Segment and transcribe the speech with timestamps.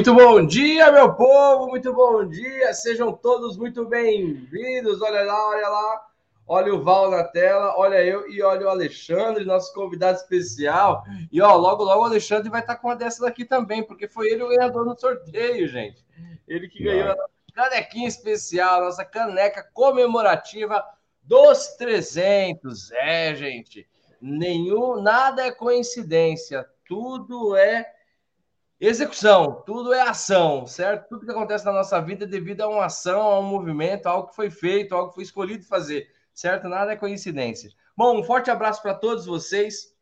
[0.00, 5.02] Muito bom dia, meu povo, muito bom dia, sejam todos muito bem-vindos.
[5.02, 6.06] Olha lá, olha lá,
[6.46, 11.04] olha o Val na tela, olha eu e olha o Alexandre, nosso convidado especial.
[11.30, 14.30] E ó, logo, logo o Alexandre vai estar com uma dessas aqui também, porque foi
[14.30, 16.02] ele o ganhador no sorteio, gente.
[16.48, 17.16] Ele que ganhou a
[17.52, 20.82] canequinha especial, nossa caneca comemorativa
[21.22, 22.90] dos 300.
[22.92, 23.86] É, gente,
[24.18, 27.99] nenhum, nada é coincidência, tudo é
[28.80, 31.10] Execução, tudo é ação, certo?
[31.10, 34.12] Tudo que acontece na nossa vida é devido a uma ação, a um movimento, a
[34.12, 36.66] algo que foi feito, algo que foi escolhido fazer, certo?
[36.66, 37.70] Nada é coincidência.
[37.94, 39.94] Bom, um forte abraço para todos vocês.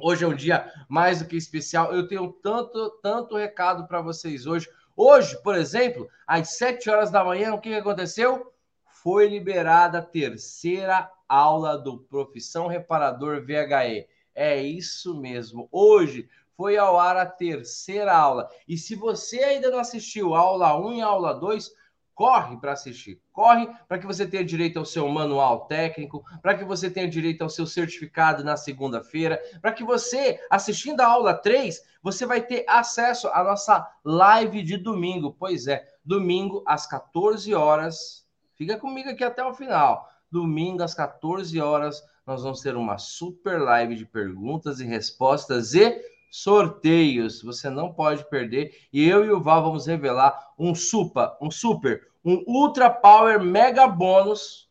[0.00, 1.94] Hoje é um dia mais do que especial.
[1.94, 4.66] Eu tenho tanto, tanto recado para vocês hoje.
[4.96, 8.50] Hoje, por exemplo, às 7 horas da manhã, o que aconteceu?
[8.86, 14.08] Foi liberada a terceira aula do Profissão Reparador VHE.
[14.34, 15.68] É isso mesmo.
[15.70, 18.48] Hoje foi ao ar a terceira aula.
[18.66, 21.70] E se você ainda não assistiu aula 1 e aula 2,
[22.16, 23.20] corre para assistir.
[23.30, 27.42] Corre para que você tenha direito ao seu manual técnico, para que você tenha direito
[27.42, 32.64] ao seu certificado na segunda-feira, para que você, assistindo a aula 3, você vai ter
[32.66, 35.36] acesso à nossa live de domingo.
[35.38, 38.26] Pois é, domingo às 14 horas.
[38.54, 40.08] Fica comigo aqui até o final.
[40.30, 46.15] Domingo às 14 horas, nós vamos ter uma super live de perguntas e respostas e
[46.30, 47.42] sorteios.
[47.42, 48.74] Você não pode perder.
[48.92, 53.86] E eu e o Val vamos revelar um super, um super, um ultra power mega
[53.86, 54.68] bônus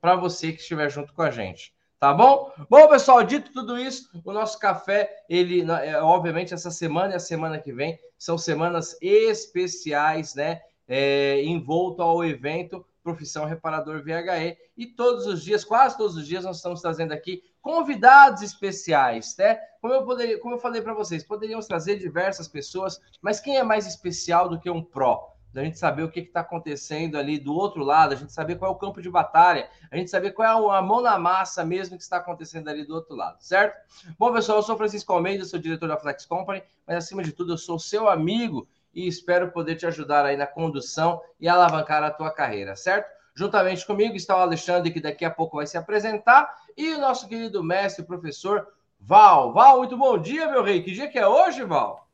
[0.00, 1.72] para você que estiver junto com a gente.
[2.02, 2.52] Tá bom?
[2.68, 7.20] Bom, pessoal, dito tudo isso, o nosso café, ele, é, obviamente, essa semana e a
[7.20, 10.60] semana que vem são semanas especiais, né?
[10.88, 14.56] É, envolto ao evento Profissão Reparador VHE.
[14.76, 19.58] E todos os dias, quase todos os dias, nós estamos trazendo aqui convidados especiais, né?
[19.80, 23.62] Como eu, poderia, como eu falei para vocês, poderíamos trazer diversas pessoas, mas quem é
[23.62, 25.32] mais especial do que um pró?
[25.52, 28.72] Da gente saber o que está acontecendo ali do outro lado, a gente saber qual
[28.72, 31.96] é o campo de batalha, a gente saber qual é a mão na massa mesmo
[31.96, 33.76] que está acontecendo ali do outro lado, certo?
[34.18, 37.52] Bom, pessoal, eu sou Francisco Almeida, sou diretor da Flex Company, mas acima de tudo
[37.52, 42.10] eu sou seu amigo e espero poder te ajudar aí na condução e alavancar a
[42.10, 43.10] tua carreira, certo?
[43.34, 47.28] Juntamente comigo está o Alexandre, que daqui a pouco vai se apresentar, e o nosso
[47.28, 48.66] querido mestre, professor
[49.00, 49.52] Val.
[49.52, 50.82] Val, muito bom dia, meu rei.
[50.82, 52.06] Que dia que é hoje, Val?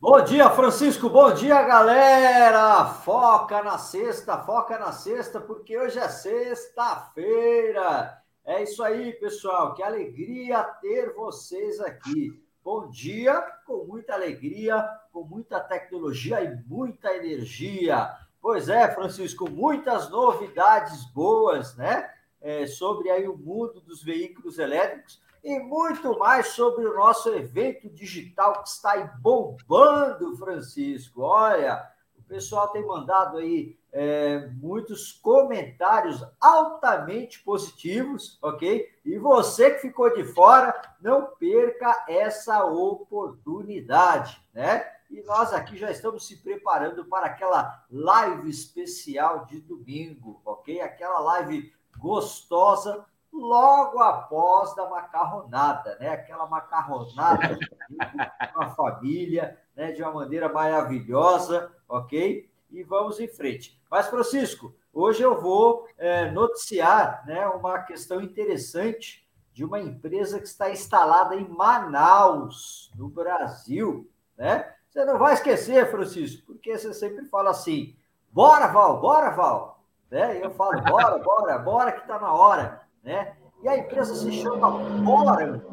[0.00, 1.08] Bom dia, Francisco.
[1.08, 2.84] Bom dia, galera.
[2.86, 8.18] Foca na sexta, foca na sexta, porque hoje é sexta-feira.
[8.44, 9.74] É isso aí, pessoal.
[9.74, 12.45] Que alegria ter vocês aqui.
[12.66, 14.82] Bom dia, com muita alegria,
[15.12, 18.10] com muita tecnologia e muita energia.
[18.42, 22.10] Pois é, Francisco, muitas novidades boas, né?
[22.40, 27.88] É, sobre aí o mundo dos veículos elétricos e muito mais sobre o nosso evento
[27.88, 31.22] digital que está aí bombando, Francisco.
[31.22, 31.88] Olha,
[32.26, 38.84] o pessoal tem mandado aí é, muitos comentários altamente positivos, ok?
[39.04, 44.84] E você que ficou de fora, não perca essa oportunidade, né?
[45.08, 50.80] E nós aqui já estamos se preparando para aquela live especial de domingo, ok?
[50.80, 56.08] Aquela live gostosa logo após da macarronada, né?
[56.08, 57.56] Aquela macarronada
[58.52, 59.92] com a família, né?
[59.92, 62.48] De uma maneira maravilhosa, ok?
[62.70, 63.78] E vamos em frente.
[63.90, 70.46] Mas, Francisco, hoje eu vou é, noticiar né, uma questão interessante de uma empresa que
[70.46, 74.10] está instalada em Manaus, no Brasil.
[74.36, 74.70] Né?
[74.88, 77.94] Você não vai esquecer, Francisco, porque você sempre fala assim:
[78.32, 79.82] bora, Val, bora, Val.
[80.10, 80.38] Né?
[80.38, 82.82] E eu falo: bora, bora, bora que está na hora.
[83.02, 83.36] Né?
[83.62, 84.70] E a empresa se chama
[85.02, 85.64] Bora,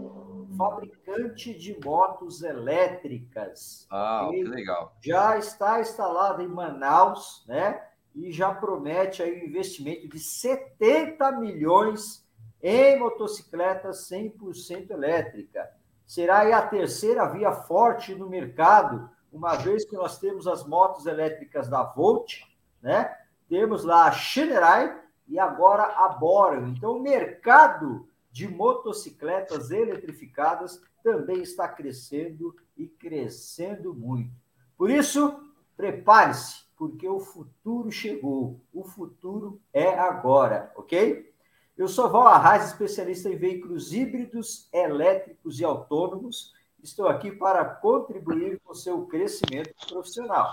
[0.58, 3.88] fabricante de motos elétricas.
[3.90, 4.96] Ah, que legal.
[5.02, 7.82] Já está instalada em Manaus, né?
[8.16, 12.26] e já promete aí um investimento de 70 milhões
[12.62, 15.70] em motocicletas 100% elétrica.
[16.06, 21.06] Será aí a terceira via forte no mercado, uma vez que nós temos as motos
[21.06, 22.42] elétricas da Volt,
[22.82, 23.12] né?
[23.50, 26.68] Temos lá a Shinerai e agora a Boreal.
[26.68, 34.34] Então o mercado de motocicletas eletrificadas também está crescendo e crescendo muito.
[34.76, 35.40] Por isso,
[35.78, 38.60] prepare-se porque o futuro chegou.
[38.74, 41.32] O futuro é agora, ok?
[41.78, 46.54] Eu sou Val Arraes, especialista em veículos híbridos, elétricos e autônomos.
[46.82, 50.52] Estou aqui para contribuir com o seu crescimento profissional.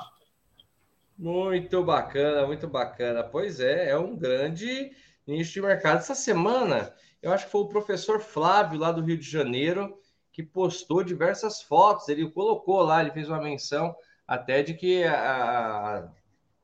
[1.17, 3.25] Muito bacana, muito bacana.
[3.25, 4.93] Pois é, é um grande
[5.27, 5.99] nicho de mercado.
[5.99, 9.99] Essa semana, eu acho que foi o professor Flávio, lá do Rio de Janeiro,
[10.33, 12.09] que postou diversas fotos.
[12.09, 13.95] Ele colocou lá, ele fez uma menção
[14.27, 16.09] até de que a,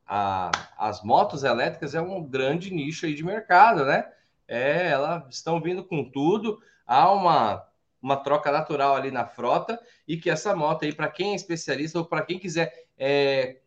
[0.07, 4.09] a, as motos elétricas é um grande nicho aí de mercado, né?
[4.47, 7.67] É, elas estão vindo com tudo, há uma,
[8.01, 9.77] uma troca natural ali na frota
[10.07, 13.57] e que essa moto aí, para quem é especialista ou para quem quiser é,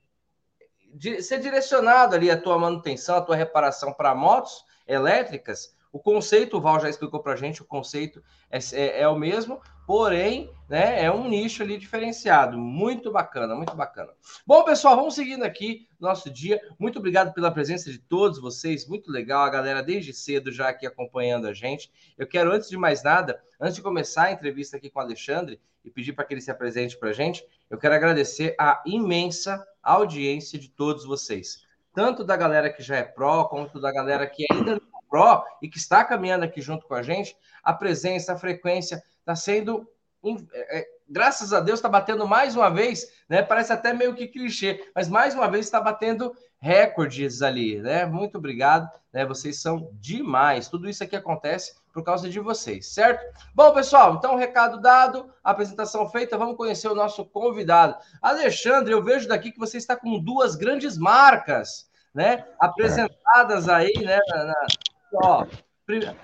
[1.20, 6.60] ser direcionado ali a tua manutenção, a tua reparação para motos elétricas, o conceito, o
[6.60, 11.02] Val já explicou para a gente, o conceito é, é, é, o mesmo, porém, né,
[11.02, 12.56] é um nicho ali diferenciado.
[12.56, 14.12] Muito bacana, muito bacana.
[14.46, 16.60] Bom, pessoal, vamos seguindo aqui nosso dia.
[16.78, 20.86] Muito obrigado pela presença de todos vocês, muito legal, a galera desde cedo já aqui
[20.86, 21.90] acompanhando a gente.
[22.16, 25.60] Eu quero, antes de mais nada, antes de começar a entrevista aqui com o Alexandre
[25.84, 29.66] e pedir para que ele se apresente para a gente, eu quero agradecer a imensa
[29.82, 31.64] audiência de todos vocês.
[31.92, 35.68] Tanto da galera que já é pró, quanto da galera que ainda não Pro e
[35.68, 39.86] que está caminhando aqui junto com a gente, a presença, a frequência está sendo.
[40.52, 43.42] É, é, graças a Deus está batendo mais uma vez, né?
[43.42, 48.06] Parece até meio que clichê, mas mais uma vez está batendo recordes ali, né?
[48.06, 49.24] Muito obrigado, né?
[49.26, 50.68] Vocês são demais.
[50.68, 53.24] Tudo isso aqui acontece por causa de vocês, certo?
[53.54, 57.96] Bom, pessoal, então recado dado, apresentação feita, vamos conhecer o nosso convidado.
[58.22, 62.46] Alexandre, eu vejo daqui que você está com duas grandes marcas, né?
[62.58, 64.18] Apresentadas aí, né?
[64.28, 64.66] Na,
[65.14, 65.46] Ó,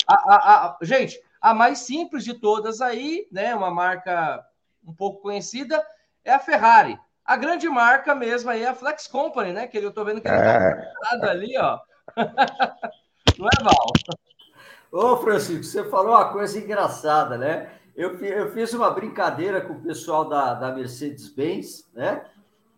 [0.07, 3.55] a, a, a, gente, a mais simples de todas aí, né?
[3.55, 4.45] Uma marca
[4.87, 5.85] um pouco conhecida,
[6.25, 6.99] é a Ferrari.
[7.25, 9.67] A grande marca mesmo aí é a Flex Company, né?
[9.67, 10.93] Que eu tô vendo que ele é.
[11.21, 11.81] tá ali, ó.
[13.37, 13.93] Não é, Val?
[14.93, 17.71] Ô, Francisco, você falou uma coisa engraçada, né?
[17.97, 22.25] Eu, eu fiz uma brincadeira com o pessoal da, da Mercedes-Benz, né?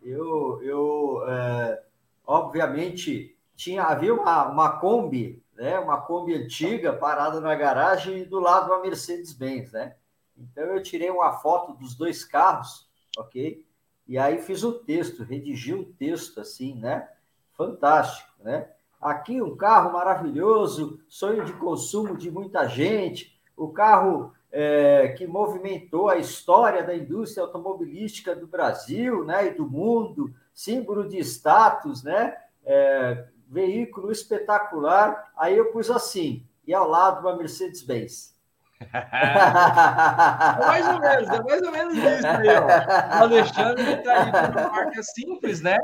[0.01, 1.83] Eu, eu é,
[2.25, 8.39] obviamente, tinha, havia uma, uma Kombi né, uma Kombi antiga parada na garagem e do
[8.39, 9.93] lado uma Mercedes-Benz, né?
[10.37, 13.65] Então eu tirei uma foto dos dois carros, ok?
[14.07, 17.09] E aí fiz o um texto, redigi um texto assim, né?
[17.51, 18.69] Fantástico, né?
[19.01, 26.07] Aqui um carro maravilhoso, sonho de consumo de muita gente, o carro é, que movimentou
[26.07, 29.47] a história da indústria automobilística do Brasil, né?
[29.47, 32.37] E do mundo, símbolo de status, né?
[32.63, 35.31] É, veículo espetacular.
[35.35, 38.37] Aí eu pus assim, e ao lado uma Mercedes-Benz.
[38.79, 43.19] é mais ou menos, é mais ou menos isso aí, ó.
[43.19, 45.77] O Alexandre está aí com uma marca simples, né?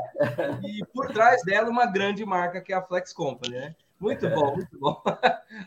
[0.64, 3.74] E por trás dela uma grande marca que é a Flex Company, né?
[4.00, 5.02] Muito bom, muito bom.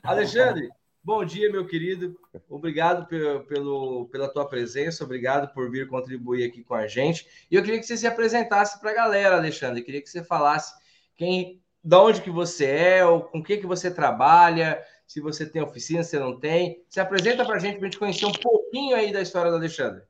[0.02, 0.70] Alexandre,
[1.04, 2.20] bom dia, meu querido.
[2.50, 3.06] Obrigado
[3.48, 7.28] pelo, pela tua presença, obrigado por vir contribuir aqui com a gente.
[7.52, 9.82] E eu queria que você se apresentasse para a galera, Alexandre.
[9.82, 10.74] Eu queria que você falasse
[11.16, 15.46] quem da onde que você é, ou com o que, que você trabalha, se você
[15.46, 16.84] tem oficina, se não tem.
[16.90, 19.58] Se apresenta para a gente, para a gente conhecer um pouquinho aí da história do
[19.58, 20.04] Alexandre.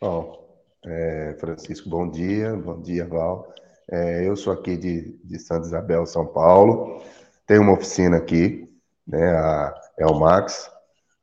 [0.00, 0.46] Bom,
[0.86, 2.54] é, Francisco, bom dia.
[2.54, 3.52] Bom dia, Val.
[3.90, 7.02] É, eu sou aqui de, de Santa Isabel, São Paulo.
[7.46, 8.70] Tenho uma oficina aqui,
[9.06, 10.70] né, a Elmax.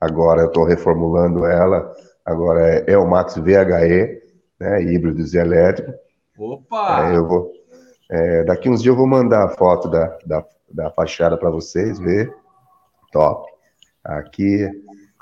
[0.01, 1.95] Agora eu estou reformulando ela.
[2.25, 4.21] Agora é Elmax VHE,
[4.59, 5.93] né, híbridos e elétrico.
[6.37, 7.11] Opa!
[7.11, 7.54] É, eu vou
[8.09, 11.99] é, daqui uns dias eu vou mandar a foto da, da, da fachada para vocês
[11.99, 12.33] ver.
[13.11, 13.51] Top.
[14.03, 14.69] Aqui.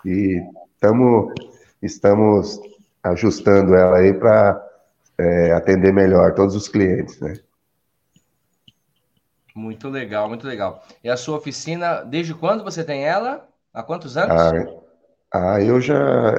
[0.06, 0.42] E
[0.80, 1.34] tamo,
[1.82, 2.60] estamos
[3.02, 4.62] ajustando ela aí para
[5.18, 7.36] é, atender melhor todos os clientes, né?
[9.56, 10.84] Muito legal, muito legal.
[11.04, 13.48] E a sua oficina, desde quando você tem ela?
[13.74, 14.36] Há quantos anos?
[14.36, 14.52] Ah,
[15.32, 16.34] ah eu já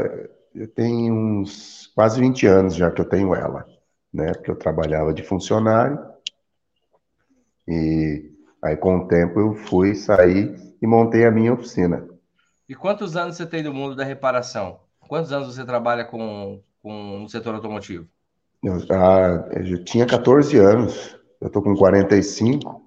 [0.55, 3.67] eu tenho uns quase 20 anos já que eu tenho ela,
[4.13, 4.33] né?
[4.35, 6.14] Porque eu trabalhava de funcionário
[7.67, 8.31] e
[8.63, 12.07] aí, com o tempo, eu fui sair e montei a minha oficina.
[12.69, 14.81] E quantos anos você tem do mundo da reparação?
[15.01, 18.09] Quantos anos você trabalha com, com no setor automotivo?
[18.63, 21.19] Eu, ah, eu tinha 14 anos.
[21.41, 22.83] Eu tô com 45.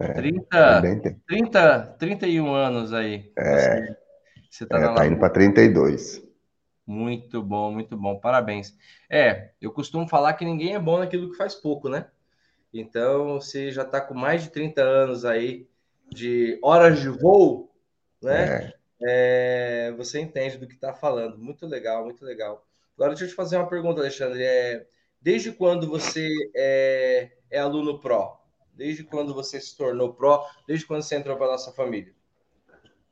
[0.00, 3.32] É, 30, 30, 31 anos aí.
[3.38, 3.96] É.
[4.50, 6.22] Você, tá, é, tá indo para 32.
[6.86, 8.18] Muito bom, muito bom.
[8.18, 8.76] Parabéns.
[9.08, 12.06] É, eu costumo falar que ninguém é bom naquilo que faz pouco, né?
[12.74, 15.68] Então, se já está com mais de 30 anos aí
[16.10, 17.70] de horas de voo,
[18.20, 18.44] né?
[18.46, 18.74] É.
[19.06, 21.38] É, você entende do que está falando.
[21.38, 22.64] Muito legal, muito legal.
[22.96, 24.42] Agora, deixa eu te fazer uma pergunta, Alexandre.
[24.42, 24.86] É,
[25.20, 28.40] desde quando você é, é aluno pró?
[28.74, 30.44] Desde quando você se tornou pró?
[30.66, 32.12] Desde quando você entrou para nossa família?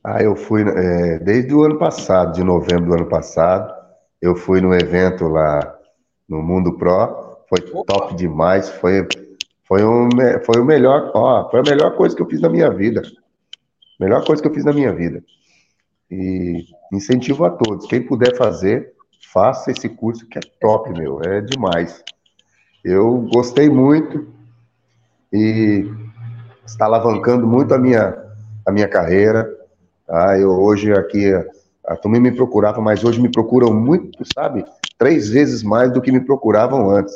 [0.02, 3.73] Ah, eu fui é, desde o ano passado, de novembro do ano passado.
[4.21, 5.78] Eu fui no evento lá
[6.28, 7.45] no Mundo Pro.
[7.49, 7.92] Foi Opa.
[7.92, 8.69] top demais.
[8.69, 9.07] Foi
[9.64, 10.09] foi, um,
[10.45, 13.02] foi o melhor, ó, foi a melhor coisa que eu fiz na minha vida.
[13.99, 15.23] Melhor coisa que eu fiz na minha vida.
[16.11, 18.92] E incentivo a todos, quem puder fazer,
[19.33, 22.02] faça esse curso que é top, meu, é demais.
[22.85, 24.26] Eu gostei muito
[25.33, 25.87] e
[26.66, 28.14] está alavancando muito a minha,
[28.66, 29.49] a minha carreira.
[30.07, 30.38] Tá?
[30.38, 31.33] Eu hoje aqui,
[31.87, 34.64] a turma me procurava, mas hoje me procuram muito, sabe?
[34.99, 37.14] Três vezes mais do que me procuravam antes,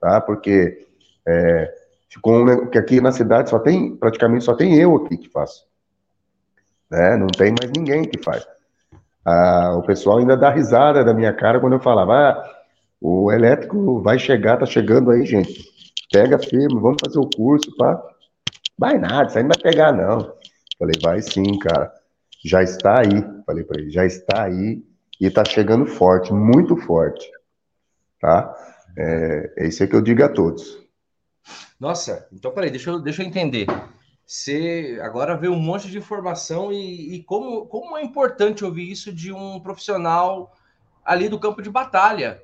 [0.00, 0.20] tá?
[0.20, 0.86] Porque
[1.26, 1.72] é,
[2.08, 5.66] ficou um, que aqui na cidade só tem, praticamente só tem eu aqui que faço.
[6.90, 7.16] Né?
[7.16, 8.46] Não tem mais ninguém que faz.
[9.24, 12.50] Ah, o pessoal ainda dá risada da minha cara quando eu falava, ah,
[13.00, 15.64] o elétrico vai chegar, tá chegando aí, gente.
[16.12, 18.02] Pega firme, vamos fazer o curso, pá.
[18.78, 20.34] Vai nada, isso aí não vai pegar, não.
[20.78, 21.92] Falei, vai sim, cara.
[22.44, 24.82] Já está aí, falei para ele, já está aí
[25.20, 27.30] e está chegando forte, muito forte.
[28.20, 28.54] Tá?
[28.98, 30.81] É, é isso que eu digo a todos.
[31.82, 33.66] Nossa, então peraí, deixa eu, deixa eu entender.
[34.24, 39.12] Você agora vê um monte de informação e, e como, como é importante ouvir isso
[39.12, 40.54] de um profissional
[41.04, 42.40] ali do campo de batalha,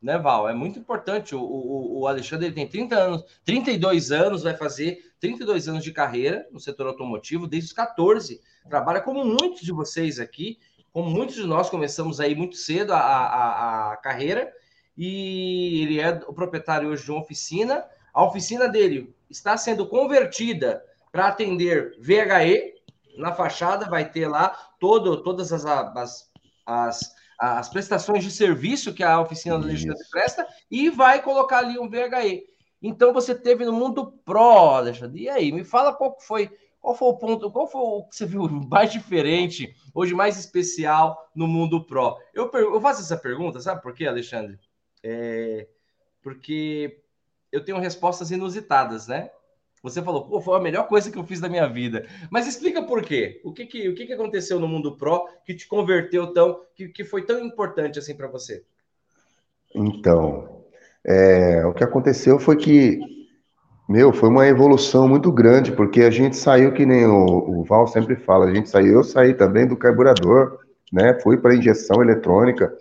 [0.00, 0.48] né, Val?
[0.48, 1.34] É muito importante.
[1.34, 5.90] O, o, o Alexandre ele tem 30 anos, 32 anos, vai fazer 32 anos de
[5.90, 8.40] carreira no setor automotivo, desde os 14.
[8.70, 10.60] Trabalha como muitos de vocês aqui,
[10.92, 14.48] como muitos de nós começamos aí muito cedo a, a, a carreira,
[14.96, 17.84] e ele é o proprietário hoje de uma oficina.
[18.16, 20.82] A oficina dele está sendo convertida
[21.12, 22.72] para atender VHE.
[23.18, 24.48] Na fachada vai ter lá
[24.80, 26.32] todo, todas as, as,
[26.64, 31.78] as, as prestações de serviço que a oficina do legislativo presta e vai colocar ali
[31.78, 32.44] um VHE.
[32.80, 35.24] Então você teve no mundo Pro, Alexandre.
[35.24, 38.24] E aí, me fala qual foi, qual foi o ponto, qual foi o que você
[38.24, 42.16] viu mais diferente, hoje mais especial no mundo Pro?
[42.32, 44.58] Eu, eu faço essa pergunta, sabe por quê, Alexandre?
[45.04, 45.68] É,
[46.22, 47.04] porque
[47.56, 49.30] eu tenho respostas inusitadas, né?
[49.82, 52.06] Você falou, pô, foi a melhor coisa que eu fiz da minha vida.
[52.30, 53.40] Mas explica por quê.
[53.44, 56.88] O que que, o que, que aconteceu no mundo Pro que te converteu tão, que,
[56.88, 58.64] que foi tão importante assim para você?
[59.74, 60.64] Então,
[61.04, 62.98] é, o que aconteceu foi que,
[63.88, 67.86] meu, foi uma evolução muito grande, porque a gente saiu, que nem o, o Val
[67.86, 70.58] sempre fala, a gente saiu, eu saí também do carburador,
[70.92, 71.18] né?
[71.20, 72.76] Fui para injeção eletrônica.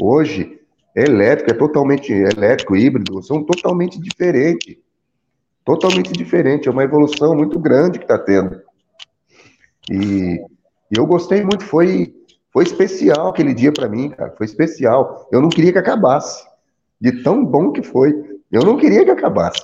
[0.00, 0.60] Hoje,
[0.96, 4.76] elétrico é totalmente elétrico, híbrido, são totalmente diferentes.
[5.62, 8.62] Totalmente diferente, é uma evolução muito grande que está tendo.
[9.90, 10.40] E,
[10.90, 12.14] e eu gostei muito, foi,
[12.52, 15.28] foi especial aquele dia para mim, cara, foi especial.
[15.30, 16.46] Eu não queria que acabasse
[17.00, 18.14] de tão bom que foi.
[18.50, 19.62] Eu não queria que acabasse.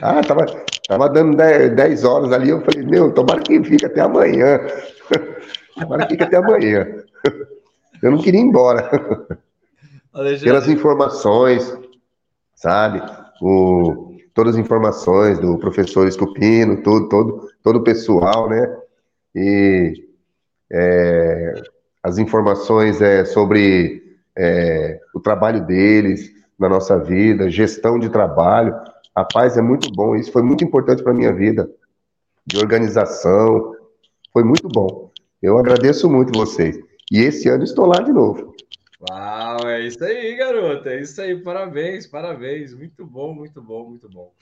[0.00, 0.46] Ah, tava,
[0.86, 4.60] tava dando 10, horas ali, eu falei, meu, tomara que fique até amanhã.
[5.74, 6.86] tomara que fique até amanhã.
[8.02, 8.88] Eu não queria ir embora.
[10.12, 10.44] Alexandre.
[10.44, 11.78] Pelas informações,
[12.54, 13.02] sabe?
[13.40, 18.76] O, todas as informações do professor Escupino, todo, todo, todo o pessoal, né?
[19.34, 20.08] E
[20.70, 21.54] é,
[22.02, 24.02] as informações é, sobre
[24.36, 28.74] é, o trabalho deles na nossa vida, gestão de trabalho.
[29.16, 30.14] Rapaz, é muito bom.
[30.16, 31.70] Isso foi muito importante para a minha vida,
[32.46, 33.74] de organização.
[34.32, 35.10] Foi muito bom.
[35.42, 36.78] Eu agradeço muito vocês.
[37.10, 38.54] E esse ano estou lá de novo.
[39.00, 40.90] Uau, é isso aí, garota.
[40.90, 41.40] É isso aí.
[41.42, 42.74] Parabéns, parabéns.
[42.74, 44.34] Muito bom, muito bom, muito bom.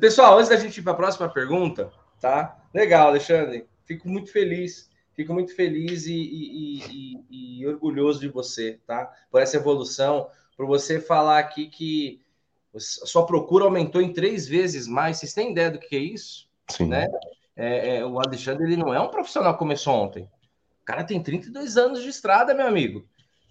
[0.00, 1.90] Pessoal, antes da gente ir para a próxima pergunta,
[2.20, 2.58] tá?
[2.74, 3.66] Legal, Alexandre.
[3.84, 9.12] Fico muito feliz Fico muito feliz e, e, e, e, orgulhoso de você, tá?
[9.30, 12.20] Por essa evolução, por você falar aqui que
[12.74, 15.18] a sua procura aumentou em três vezes mais.
[15.18, 16.48] Vocês têm ideia do que é isso?
[16.68, 16.86] Sim.
[16.86, 17.06] Né?
[17.54, 20.24] É, é, o Alexandre ele não é um profissional que começou ontem.
[20.80, 23.06] O cara tem 32 anos de estrada, meu amigo.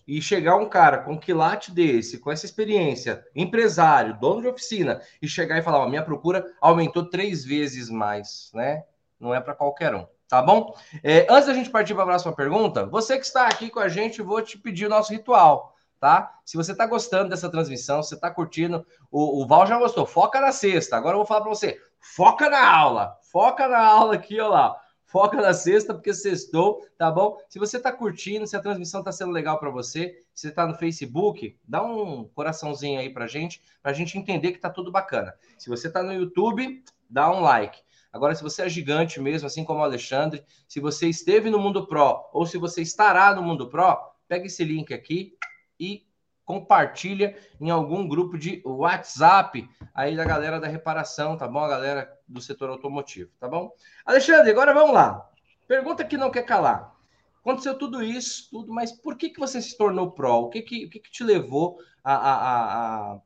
[0.08, 5.02] E chegar um cara com um quilate desse, com essa experiência, empresário, dono de oficina,
[5.22, 8.84] e chegar e falar: ó, minha procura aumentou três vezes mais, né?
[9.20, 10.74] Não é para qualquer um tá bom?
[11.04, 13.90] É, antes da gente partir para a próxima pergunta, você que está aqui com a
[13.90, 16.40] gente, vou te pedir o nosso ritual, tá?
[16.46, 20.40] Se você está gostando dessa transmissão, você está curtindo, o, o Val já gostou, foca
[20.40, 20.96] na sexta.
[20.96, 24.81] Agora eu vou falar para você, foca na aula, foca na aula aqui, ó lá.
[25.12, 27.38] Foca na sexta, porque sextou, tá bom?
[27.50, 30.66] Se você está curtindo, se a transmissão está sendo legal para você, se você está
[30.66, 34.90] no Facebook, dá um coraçãozinho aí para gente, para a gente entender que está tudo
[34.90, 35.34] bacana.
[35.58, 37.78] Se você está no YouTube, dá um like.
[38.14, 41.86] Agora, se você é gigante mesmo, assim como o Alexandre, se você esteve no Mundo
[41.86, 43.98] Pro ou se você estará no Mundo Pro,
[44.30, 45.34] pega esse link aqui
[45.78, 46.06] e
[46.46, 51.60] compartilha em algum grupo de WhatsApp aí da galera da reparação, tá bom?
[51.60, 53.72] A galera do setor automotivo, tá bom?
[54.06, 55.30] Alexandre, agora vamos lá.
[55.68, 56.94] Pergunta que não quer calar.
[57.40, 60.42] Aconteceu tudo isso, tudo, mas por que, que você se tornou pró?
[60.42, 63.20] O que, que, o que, que te levou a, a, a,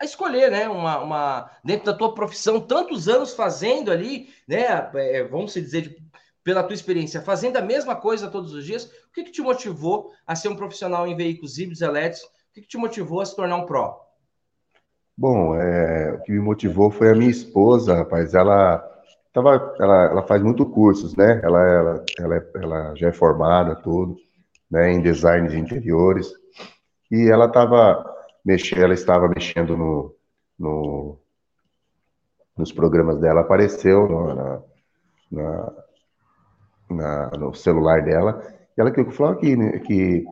[0.00, 0.68] a escolher, né?
[0.68, 4.90] Uma, uma, dentro da tua profissão, tantos anos fazendo ali, né?
[4.94, 6.09] É, vamos dizer, de
[6.42, 10.10] pela tua experiência, fazendo a mesma coisa todos os dias, o que, que te motivou
[10.26, 12.24] a ser um profissional em veículos híbridos elétricos?
[12.24, 14.00] O que, que te motivou a se tornar um pró?
[15.16, 18.32] Bom, é, o que me motivou foi a minha esposa, rapaz.
[18.32, 18.78] Ela,
[19.32, 21.40] tava, ela, ela faz muito cursos, né?
[21.44, 24.16] Ela, ela, ela, é, ela já é formada, tudo,
[24.70, 24.90] né?
[24.92, 26.32] Em design de interiores.
[27.10, 28.02] E ela estava
[28.44, 30.14] mexendo, ela estava mexendo no,
[30.58, 31.18] no,
[32.56, 34.62] nos programas dela, apareceu na,
[35.30, 35.72] na,
[36.90, 38.42] na, no celular dela.
[38.76, 40.24] E ela falou que, que,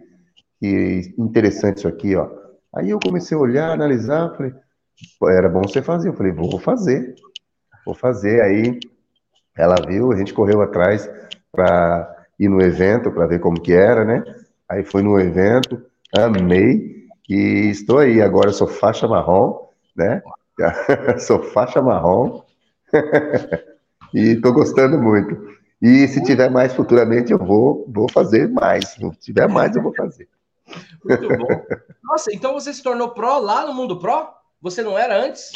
[0.60, 2.28] que interessante isso aqui, ó.
[2.74, 4.52] Aí eu comecei a olhar, analisar, falei,
[5.36, 6.08] era bom você fazer.
[6.08, 7.14] Eu falei, vou fazer,
[7.84, 8.42] vou fazer.
[8.42, 8.78] Aí
[9.56, 11.10] ela viu, a gente correu atrás
[11.50, 14.22] para ir no evento, para ver como que era, né?
[14.68, 15.82] Aí foi no evento,
[16.16, 18.20] amei, e estou aí.
[18.22, 20.22] Agora sou faixa marrom, né?
[21.18, 22.42] sou faixa marrom,
[24.14, 25.36] e estou gostando muito.
[25.80, 28.88] E se tiver mais futuramente, eu vou, vou fazer mais.
[28.88, 30.28] Se tiver mais, eu vou fazer.
[31.04, 31.48] Muito bom.
[32.02, 34.34] Nossa, então você se tornou pró lá no Mundo Pró?
[34.60, 35.52] Você não era antes?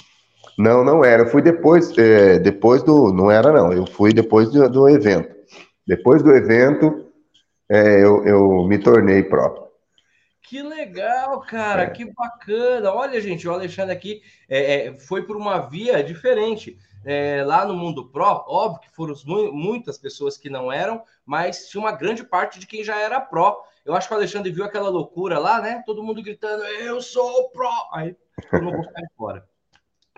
[0.56, 1.22] Não, não era.
[1.22, 3.12] Eu fui depois, é, depois do.
[3.12, 3.72] Não era, não.
[3.72, 5.34] Eu fui depois do, do evento.
[5.86, 7.10] Depois do evento,
[7.68, 9.70] é, eu, eu me tornei pró.
[10.42, 11.90] Que legal, cara, é.
[11.90, 12.92] que bacana.
[12.92, 17.74] Olha, gente, o Alexandre aqui é, é foi por uma via diferente é, lá no
[17.74, 19.14] Mundo Pro, óbvio que foram
[19.52, 23.56] muitas pessoas que não eram, mas tinha uma grande parte de quem já era Pro.
[23.84, 25.82] Eu acho que o Alexandre viu aquela loucura lá, né?
[25.84, 27.68] Todo mundo gritando, eu sou Pro!
[27.92, 28.16] Aí
[28.52, 29.48] eu não vou ficar fora.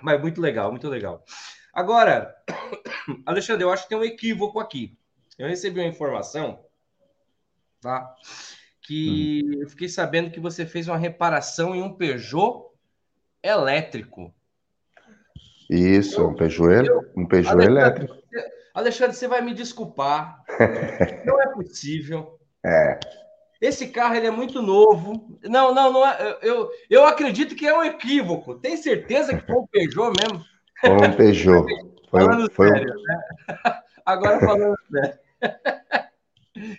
[0.02, 1.24] Mas muito legal, muito legal.
[1.72, 2.34] Agora,
[3.24, 4.96] Alexandre, eu acho que tem um equívoco aqui.
[5.38, 6.64] Eu recebi uma informação,
[7.80, 8.14] tá?
[8.82, 9.62] Que hum.
[9.62, 12.70] eu fiquei sabendo que você fez uma reparação em um Peugeot
[13.42, 14.34] elétrico.
[15.70, 18.16] Isso, eu, um Peugeot, eu, um Peugeot Alexandre, elétrico.
[18.74, 20.42] Alexandre, você vai me desculpar.
[21.24, 22.38] não é possível.
[22.64, 22.98] É.
[23.60, 25.38] Esse carro ele é muito novo.
[25.44, 26.38] Não, não, não é.
[26.42, 28.56] Eu, eu acredito que é um equívoco.
[28.56, 30.44] Tem certeza que foi um Peugeot mesmo?
[30.80, 31.66] Foi um Peugeot.
[32.10, 33.02] Foi, falando foi sério, um...
[33.02, 33.20] né?
[34.04, 35.18] Agora falando sério.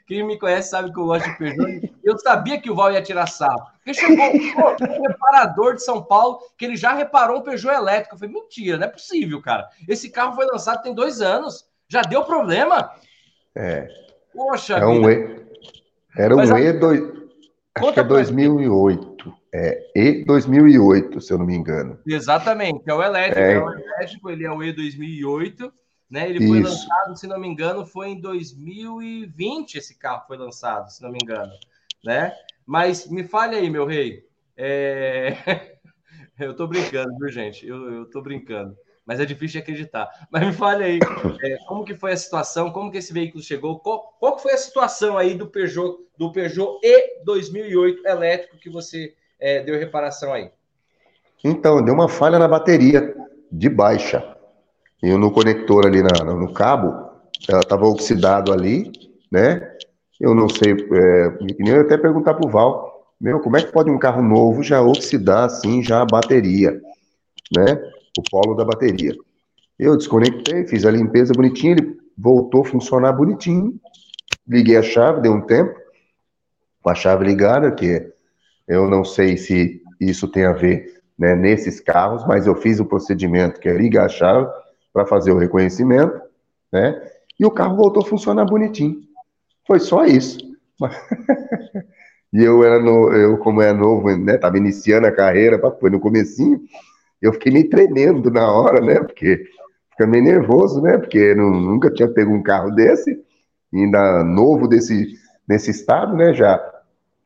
[0.08, 1.94] Quem me conhece sabe que eu gosto de Peugeot.
[2.04, 3.66] Eu sabia que o Val ia tirar sarro.
[3.76, 8.16] Porque chegou um reparador de São Paulo que ele já reparou um Peugeot elétrico.
[8.16, 9.68] Eu falei, mentira, não é possível, cara.
[9.88, 11.66] Esse carro foi lançado tem dois anos.
[11.90, 12.92] Já deu problema?
[13.54, 13.88] É.
[14.34, 15.46] Poxa, é um e...
[16.18, 17.26] Era um E2.
[17.76, 19.34] Acho que é 2008.
[19.54, 21.98] É E2008, se eu não me engano.
[22.06, 23.40] Exatamente, é o elétrico.
[23.40, 25.72] É, é o elétrico, ele é o E2008.
[26.10, 26.30] Né?
[26.30, 26.70] Ele foi Isso.
[26.70, 31.18] lançado, se não me engano, foi em 2020 esse carro foi lançado, se não me
[31.22, 31.52] engano,
[32.04, 32.32] né?
[32.66, 34.24] Mas me fale aí, meu rei.
[34.56, 35.36] É...
[36.40, 37.68] eu tô brincando, viu, gente?
[37.68, 38.78] Eu, eu tô brincando.
[39.06, 40.10] Mas é difícil de acreditar.
[40.32, 41.00] Mas me fale aí,
[41.44, 42.72] é, como que foi a situação?
[42.72, 43.80] Como que esse veículo chegou?
[43.80, 49.14] Qual, qual foi a situação aí do Peugeot, do Peugeot E 2008 elétrico que você
[49.40, 50.50] é, deu reparação aí?
[51.44, 53.16] Então, deu uma falha na bateria
[53.52, 54.35] de baixa.
[55.06, 57.12] E no conector ali na, no cabo,
[57.48, 58.92] ela estava oxidado ali,
[59.32, 59.62] né?
[60.20, 63.92] Eu não sei, é, eu até perguntar para o Val, meu, como é que pode
[63.92, 66.82] um carro novo já oxidar assim já a bateria,
[67.56, 67.80] né?
[68.18, 69.14] O polo da bateria.
[69.78, 73.80] Eu desconectei, fiz a limpeza bonitinha, ele voltou a funcionar bonitinho.
[74.48, 75.76] Liguei a chave, deu um tempo,
[76.82, 78.12] com a chave ligada, que
[78.68, 82.86] eu não sei se isso tem a ver né, nesses carros, mas eu fiz o
[82.86, 84.50] procedimento que é ligar a chave,
[84.96, 86.22] para fazer o reconhecimento,
[86.72, 87.02] né?
[87.38, 89.02] E o carro voltou a funcionar bonitinho.
[89.68, 90.38] Foi só isso.
[92.32, 94.38] e eu era no, eu como é novo, né?
[94.38, 96.62] Tava iniciando a carreira, foi no comecinho.
[97.22, 99.02] Eu fiquei meio tremendo na hora, né?
[99.02, 99.46] Porque
[99.92, 100.98] fica meio nervoso, né?
[100.98, 103.22] Porque não, nunca tinha pego um carro desse,
[103.74, 105.14] ainda novo desse
[105.46, 106.34] nesse estado, né?
[106.34, 106.58] Já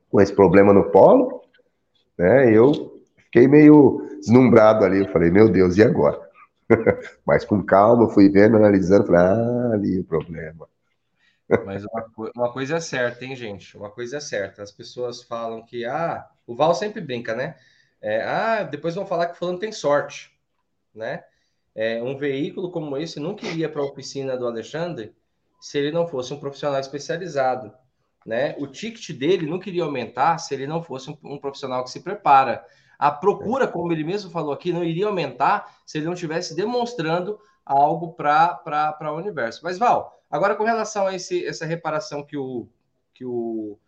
[0.10, 1.44] com esse problema no polo,
[2.18, 2.52] né?
[2.52, 5.02] Eu fiquei meio deslumbrado ali.
[5.02, 6.29] Eu falei, meu Deus, e agora?
[7.26, 10.68] Mas com calma, fui vendo, analisando, falei, ah, ali o problema.
[11.66, 12.06] Mas uma,
[12.36, 13.76] uma, coisa é certa, hein, gente?
[13.76, 14.62] Uma coisa é certa.
[14.62, 17.56] As pessoas falam que, ah, o Val sempre brinca, né?
[18.02, 20.32] É, ah, depois vão falar que falando tem sorte,
[20.94, 21.24] né?
[21.76, 25.16] É, um veículo como esse nunca iria para a oficina do Alexandre
[25.60, 27.74] se ele não fosse um profissional especializado,
[28.26, 28.56] né?
[28.58, 32.02] O ticket dele não queria aumentar se ele não fosse um, um profissional que se
[32.02, 32.64] prepara.
[33.00, 37.40] A procura, como ele mesmo falou aqui, não iria aumentar se ele não estivesse demonstrando
[37.66, 39.62] algo para o universo.
[39.64, 42.68] Mas, Val, agora com relação a esse, essa reparação que o,
[43.14, 43.80] que, o,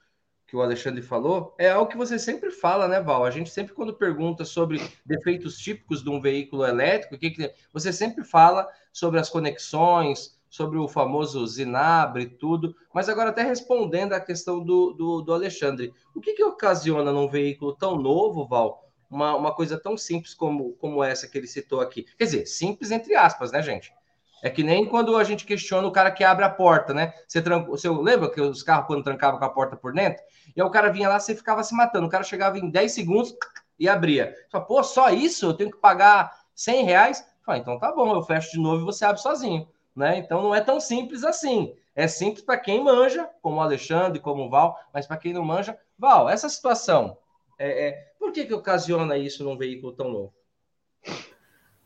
[0.47, 3.25] que o Alexandre falou, é algo que você sempre fala, né, Val?
[3.25, 7.91] A gente sempre, quando pergunta sobre defeitos típicos de um veículo elétrico, que, que você
[7.91, 14.13] sempre fala sobre as conexões, sobre o famoso Zinabre e tudo, mas agora até respondendo
[14.13, 18.90] a questão do, do, do Alexandre, o que, que ocasiona num veículo tão novo, Val,
[19.11, 22.05] uma, uma coisa tão simples como, como essa que ele citou aqui?
[22.17, 23.93] Quer dizer, simples entre aspas, né, gente?
[24.41, 27.13] É que nem quando a gente questiona o cara que abre a porta, né?
[27.27, 30.23] Você, tranca, você lembra que os carros, quando trancavam com a porta por dentro,
[30.55, 32.07] e aí o cara vinha lá, você ficava se matando.
[32.07, 33.35] O cara chegava em 10 segundos
[33.77, 34.33] e abria.
[34.51, 35.45] Fala, pô, só isso?
[35.45, 37.25] Eu tenho que pagar 100 reais?
[37.45, 39.67] Fala, então tá bom, eu fecho de novo e você abre sozinho.
[39.95, 40.17] Né?
[40.17, 41.75] Então não é tão simples assim.
[41.93, 45.43] É simples para quem manja, como o Alexandre, como o Val, mas para quem não
[45.43, 47.17] manja, Val, essa situação,
[47.61, 50.33] é, é, por que, que ocasiona isso num veículo tão novo?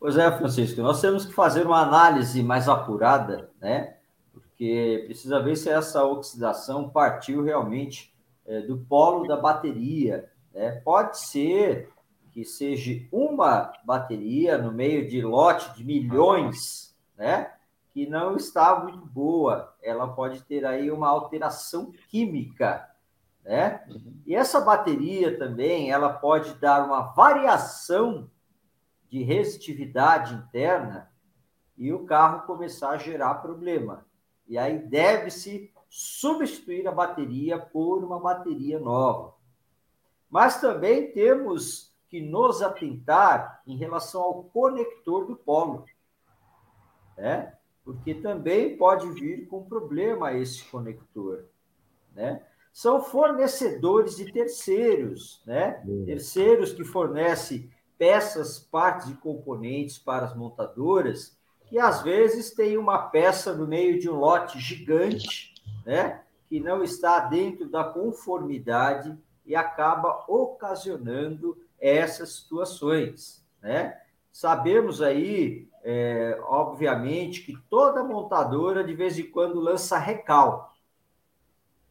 [0.00, 3.96] Pois é, Francisco, nós temos que fazer uma análise mais apurada, né?
[4.32, 8.14] Porque precisa ver se essa oxidação partiu realmente
[8.46, 10.30] é, do polo da bateria.
[10.54, 10.72] Né?
[10.84, 11.90] Pode ser
[12.32, 17.52] que seja uma bateria no meio de lote de milhões, né?
[17.92, 19.74] Que não está muito boa.
[19.82, 22.88] Ela pode ter aí uma alteração química,
[23.46, 23.86] né?
[24.26, 28.28] E essa bateria também, ela pode dar uma variação
[29.08, 31.10] de resistividade interna
[31.78, 34.04] e o carro começar a gerar problema.
[34.48, 39.34] E aí deve-se substituir a bateria por uma bateria nova.
[40.28, 45.84] Mas também temos que nos atentar em relação ao conector do polo,
[47.16, 47.52] né?
[47.84, 51.44] Porque também pode vir com problema esse conector,
[52.12, 52.44] né?
[52.76, 55.82] São fornecedores de terceiros, né?
[56.04, 61.34] Terceiros que fornecem peças, partes e componentes para as montadoras,
[61.64, 65.54] que às vezes tem uma peça no meio de um lote gigante,
[65.86, 66.20] né?
[66.50, 73.98] Que não está dentro da conformidade e acaba ocasionando essas situações, né?
[74.30, 80.75] Sabemos aí, é, obviamente, que toda montadora de vez em quando lança recal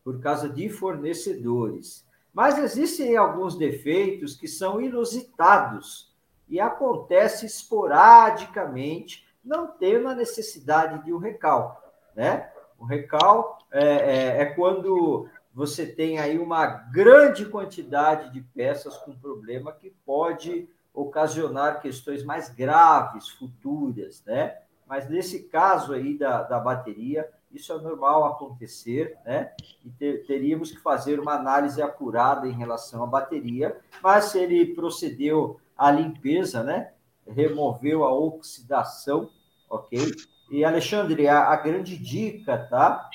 [0.06, 2.06] por causa de fornecedores.
[2.32, 6.14] Mas existem alguns defeitos que são inusitados
[6.48, 11.82] e acontece esporadicamente, não tendo a necessidade de um recal,
[12.16, 12.52] né?
[12.78, 19.16] O recal é, é, é quando você tem aí uma grande quantidade de peças com
[19.16, 24.58] problema que pode ocasionar questões mais graves futuras, né?
[24.86, 29.52] Mas nesse caso aí da, da bateria, isso é normal acontecer, né?
[29.84, 34.74] E ter, teríamos que fazer uma análise apurada em relação à bateria, mas se ele
[34.76, 36.92] procedeu à limpeza, né?
[37.28, 39.30] Removeu a oxidação,
[39.70, 40.00] ok?
[40.52, 43.10] E Alexandre, a, a grande dica, tá?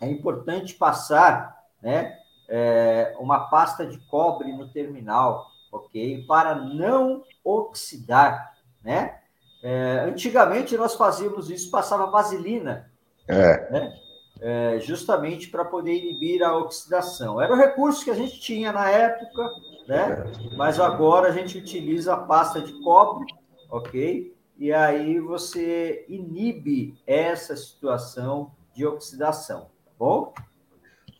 [0.00, 2.18] É importante passar né?
[2.48, 6.24] É, uma pasta de cobre no terminal, ok?
[6.26, 9.20] Para não oxidar, né?
[9.62, 12.90] É, antigamente nós fazíamos isso, passava vaselina,
[13.28, 13.70] é.
[13.70, 13.98] né?
[14.40, 17.40] É, justamente para poder inibir a oxidação.
[17.40, 19.48] Era o recurso que a gente tinha na época,
[19.88, 20.24] né?
[20.56, 23.26] Mas agora a gente utiliza a pasta de cobre,
[23.70, 24.34] ok?
[24.58, 30.34] E aí você inibe essa situação de oxidação, tá bom?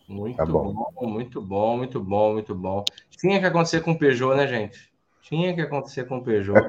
[0.07, 0.73] Muito tá bom.
[0.93, 1.07] bom.
[1.07, 2.83] muito bom, muito bom, muito bom.
[3.09, 4.93] Tinha que acontecer com o Peugeot, né, gente?
[5.25, 6.61] Tinha que acontecer com o Peugeot.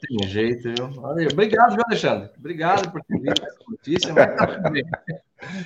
[0.00, 0.86] Tem jeito, viu?
[1.32, 2.30] Obrigado, viu, Alexandre?
[2.38, 4.84] Obrigado por ter visto essa notícia, mas tá tudo bem.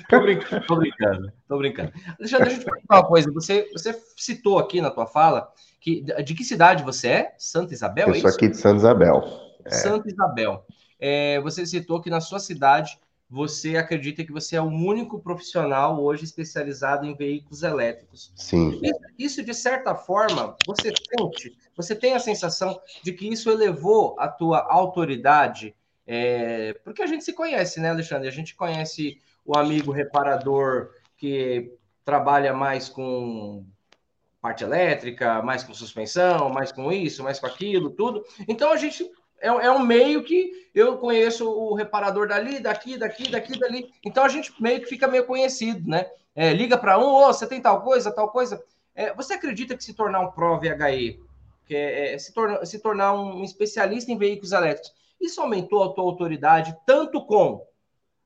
[0.09, 1.91] Tô brincando, tô brincando, tô brincando.
[2.17, 3.31] Alexandre, deixa eu te perguntar uma coisa.
[3.31, 7.35] Você, você citou aqui na tua fala que de que cidade você é?
[7.37, 8.07] Santa Isabel?
[8.07, 9.23] Eu é sou aqui de Santa Isabel.
[9.63, 9.69] É.
[9.69, 10.65] Santa Isabel.
[10.99, 12.97] É, você citou que na sua cidade
[13.29, 18.31] você acredita que você é o único profissional hoje especializado em veículos elétricos.
[18.35, 18.79] Sim.
[19.17, 24.27] Isso, de certa forma, você sente, você tem a sensação de que isso elevou a
[24.27, 28.27] tua autoridade, é, porque a gente se conhece, né, Alexandre?
[28.27, 31.71] A gente conhece o amigo reparador que
[32.03, 33.65] trabalha mais com
[34.39, 38.23] parte elétrica, mais com suspensão, mais com isso, mais com aquilo, tudo.
[38.47, 43.29] Então a gente é, é um meio que eu conheço o reparador dali, daqui, daqui,
[43.29, 43.93] daqui, dali.
[44.03, 46.09] Então a gente meio que fica meio conhecido, né?
[46.35, 48.61] É, liga para um, oh, você tem tal coisa, tal coisa.
[48.93, 51.19] É, você acredita que se tornar um Pro VHE,
[51.65, 55.93] que é, é, se, torna, se tornar um especialista em veículos elétricos, isso aumentou a
[55.93, 57.65] tua autoridade tanto com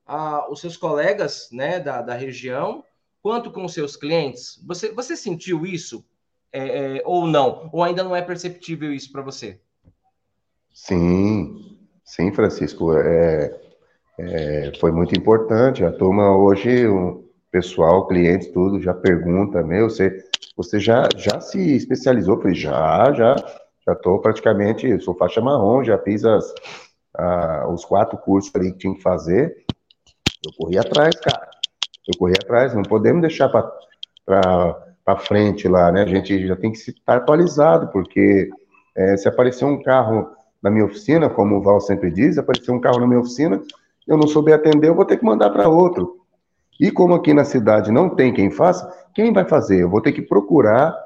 [0.04, 2.84] a, os seus colegas né, da, da região,
[3.22, 4.60] quanto com os seus clientes?
[4.66, 6.04] Você, você sentiu isso
[6.52, 7.70] é, é, ou não?
[7.72, 9.60] Ou ainda não é perceptível isso para você?
[10.72, 12.92] Sim, sim, Francisco.
[12.94, 13.60] É,
[14.18, 15.84] é, foi muito importante.
[15.84, 20.24] A turma hoje, o pessoal, clientes, tudo, já pergunta, meu, você,
[20.56, 22.36] você já, já se especializou?
[22.36, 23.36] Eu falei, já, já,
[23.86, 26.52] já estou praticamente, sou faixa marrom, já fiz as,
[27.16, 29.64] a, os quatro cursos ali que tinha que fazer.
[30.44, 31.48] Eu corri atrás, cara.
[32.08, 36.02] Eu corri atrás, não podemos deixar para frente lá, né?
[36.02, 38.48] A gente já tem que estar atualizado, porque
[38.96, 40.30] é, se aparecer um carro
[40.62, 43.60] na minha oficina, como o Val sempre diz, aparecer um carro na minha oficina,
[44.06, 46.20] eu não souber atender, eu vou ter que mandar para outro.
[46.78, 49.82] E como aqui na cidade não tem quem faça, quem vai fazer?
[49.82, 50.96] Eu vou ter que procurar,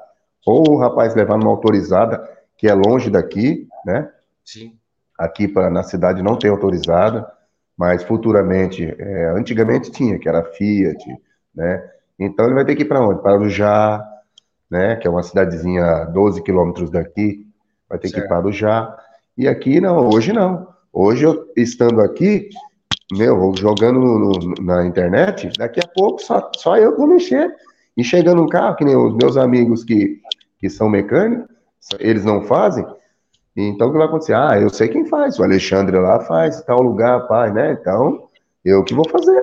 [0.45, 2.23] ou o rapaz levar numa autorizada,
[2.57, 4.09] que é longe daqui, né?
[4.43, 4.73] Sim.
[5.17, 7.29] Aqui pra, na cidade não tem autorizada,
[7.77, 11.03] mas futuramente, é, antigamente tinha, que era Fiat,
[11.53, 11.83] né?
[12.17, 13.21] Então ele vai ter que ir para onde?
[13.21, 14.05] Para Arujá,
[14.69, 14.95] né?
[14.95, 17.45] Que é uma cidadezinha a 12 quilômetros daqui,
[17.89, 18.21] vai ter certo.
[18.21, 18.97] que ir para Arujá.
[19.37, 20.67] E aqui não, hoje não.
[20.93, 22.49] Hoje eu estando aqui,
[23.11, 27.53] meu, jogando no, na internet, daqui a pouco só, só eu vou mexer.
[27.97, 30.21] E chegando um carro, que nem os meus amigos que,
[30.57, 31.47] que são mecânicos,
[31.99, 32.85] eles não fazem.
[33.55, 34.35] Então o que vai acontecer?
[34.35, 37.73] Ah, eu sei quem faz, o Alexandre lá faz, tal lugar, pai, né?
[37.73, 38.27] Então,
[38.63, 39.41] eu que vou fazer.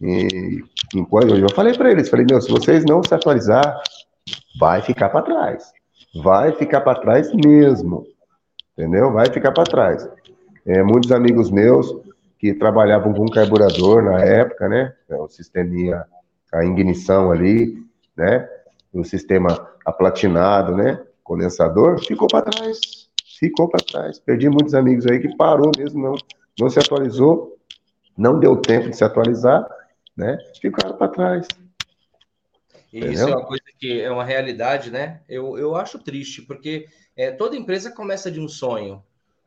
[0.00, 0.62] E
[0.94, 3.80] enquanto eu falei para eles, falei, meu, se vocês não se atualizar,
[4.60, 5.72] vai ficar para trás.
[6.22, 8.06] Vai ficar para trás mesmo.
[8.78, 9.12] Entendeu?
[9.12, 10.08] Vai ficar para trás.
[10.64, 11.92] É, muitos amigos meus
[12.38, 14.94] que trabalhavam com carburador na época, né?
[15.08, 16.04] É, o sisteminha,
[16.52, 17.82] a ignição ali,
[18.16, 18.48] né?
[18.92, 21.02] O sistema aplatinado, né?
[21.24, 22.78] Condensador, ficou para trás.
[23.40, 24.20] Ficou para trás.
[24.20, 26.14] Perdi muitos amigos aí que parou mesmo, não,
[26.60, 27.58] não se atualizou,
[28.16, 29.66] não deu tempo de se atualizar,
[30.16, 30.38] né?
[30.60, 31.48] Ficaram para trás.
[32.92, 33.12] E Entendeu?
[33.12, 35.20] isso é uma coisa que é uma realidade, né?
[35.28, 39.02] Eu, eu acho triste, porque é, toda empresa começa de um sonho.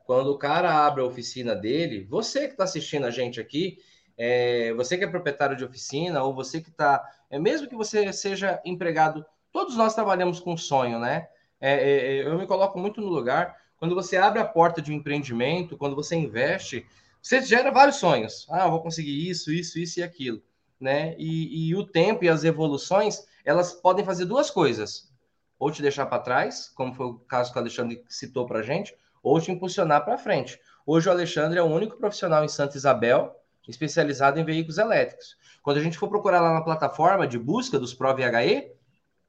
[0.05, 3.77] Quando o cara abre a oficina dele, você que está assistindo a gente aqui,
[4.17, 7.03] é, você que é proprietário de oficina, ou você que está.
[7.29, 11.27] É, mesmo que você seja empregado, todos nós trabalhamos com sonho, né?
[11.59, 13.55] É, é, é, eu me coloco muito no lugar.
[13.77, 16.85] Quando você abre a porta de um empreendimento, quando você investe,
[17.21, 18.47] você gera vários sonhos.
[18.49, 20.41] Ah, eu vou conseguir isso, isso, isso e aquilo.
[20.79, 21.15] Né?
[21.17, 25.11] E, e o tempo e as evoluções, elas podem fazer duas coisas.
[25.59, 28.63] Ou te deixar para trás, como foi o caso que o Alexandre citou para a
[28.63, 30.59] gente, ou te impulsionar para frente.
[30.85, 33.35] Hoje o Alexandre é o único profissional em Santa Isabel
[33.67, 35.37] especializado em veículos elétricos.
[35.61, 38.71] Quando a gente for procurar lá na plataforma de busca dos ProVHE,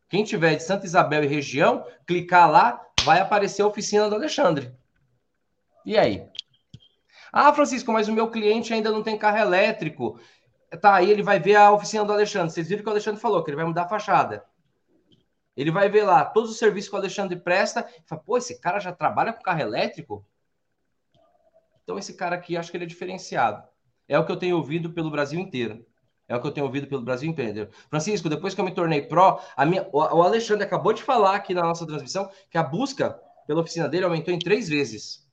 [0.08, 4.74] quem tiver de Santa Isabel e região, clicar lá, vai aparecer a oficina do Alexandre.
[5.84, 6.26] E aí?
[7.32, 10.20] Ah, Francisco, mas o meu cliente ainda não tem carro elétrico.
[10.80, 12.52] Tá, aí ele vai ver a oficina do Alexandre.
[12.52, 14.44] Vocês viram que o Alexandre falou que ele vai mudar a fachada.
[15.56, 18.58] Ele vai ver lá todos os serviços que o Alexandre presta e fala, pô, esse
[18.58, 20.26] cara já trabalha com carro elétrico?
[21.82, 23.62] Então esse cara aqui, acho que ele é diferenciado.
[24.08, 25.84] É o que eu tenho ouvido pelo Brasil inteiro.
[26.26, 27.68] É o que eu tenho ouvido pelo Brasil inteiro.
[27.90, 31.52] Francisco, depois que eu me tornei pró, a minha, o Alexandre acabou de falar aqui
[31.52, 35.28] na nossa transmissão que a busca pela oficina dele aumentou em três vezes.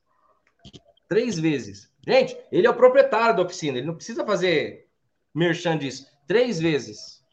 [1.07, 1.89] Três vezes.
[2.05, 4.88] Gente, ele é o proprietário da oficina, ele não precisa fazer
[5.33, 6.07] merchan disso.
[6.27, 7.23] Três vezes.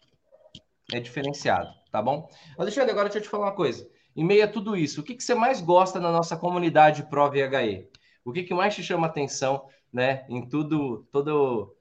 [0.92, 2.28] É diferenciado tá bom?
[2.58, 3.88] Alexandre, agora deixa eu te falar uma coisa.
[4.14, 7.30] Em meio a tudo isso, o que, que você mais gosta na nossa comunidade Pro
[7.30, 7.88] VHE?
[8.22, 10.26] O que, que mais te chama atenção, né?
[10.28, 11.74] Em tudo, todo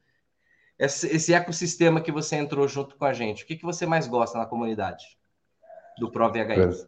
[0.80, 3.43] esse, esse ecossistema que você entrou junto com a gente.
[3.43, 5.04] O que, que você mais gosta na comunidade
[5.99, 6.86] do Pro VHE?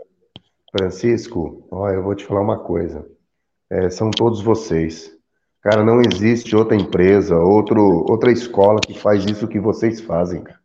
[0.72, 3.10] Francisco, ó, eu vou te falar uma coisa.
[3.70, 5.17] É, são todos vocês.
[5.70, 10.60] Cara, não existe outra empresa, outro, outra escola que faz isso que vocês fazem, cara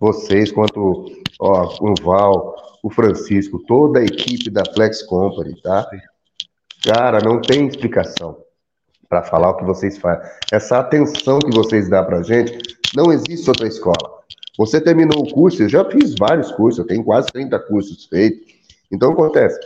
[0.00, 1.06] vocês, quanto
[1.40, 5.88] ó, o Val, o Francisco, toda a equipe da Flex Company, tá?
[6.84, 8.38] Cara, não tem explicação
[9.08, 10.30] para falar o que vocês fazem.
[10.52, 14.18] Essa atenção que vocês dão para gente, não existe outra escola.
[14.56, 18.54] Você terminou o curso, eu já fiz vários cursos, eu tenho quase 30 cursos feitos.
[18.90, 19.58] Então, acontece,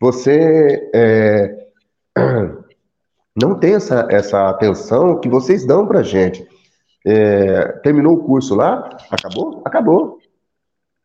[0.00, 1.67] você é,
[3.40, 6.46] não tem essa, essa atenção que vocês dão para gente.
[7.06, 8.98] É, terminou o curso lá?
[9.10, 9.62] Acabou?
[9.64, 10.18] Acabou.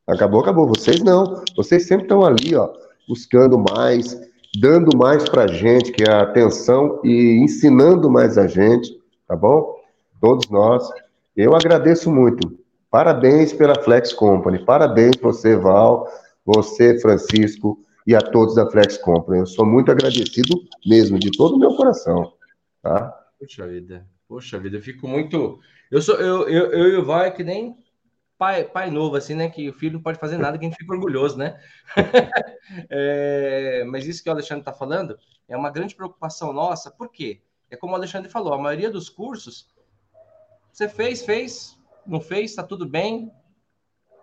[0.07, 0.67] Acabou, acabou.
[0.67, 1.43] Vocês não.
[1.55, 2.69] Vocês sempre estão ali, ó,
[3.07, 4.19] buscando mais,
[4.59, 9.75] dando mais para gente, que é a atenção e ensinando mais a gente, tá bom?
[10.19, 10.89] Todos nós.
[11.35, 12.57] Eu agradeço muito.
[12.91, 14.63] Parabéns pela Flex Company.
[14.65, 16.07] Parabéns você, Val,
[16.45, 19.39] você, Francisco, e a todos da Flex Company.
[19.39, 22.33] Eu sou muito agradecido mesmo, de todo o meu coração.
[22.81, 23.11] Tá?
[23.39, 25.59] Poxa vida, poxa vida, eu fico muito
[25.93, 27.77] eu sou eu, eu, eu e o Val é que nem
[28.35, 29.47] pai, pai novo, assim, né?
[29.47, 31.61] Que o filho não pode fazer nada, que a gente fica orgulhoso, né?
[32.89, 35.15] é, mas isso que o Alexandre está falando
[35.47, 37.43] é uma grande preocupação nossa, por quê?
[37.69, 39.71] É como o Alexandre falou, a maioria dos cursos
[40.71, 43.31] você fez, fez, não fez, está tudo bem,